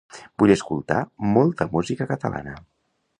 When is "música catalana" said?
1.75-2.57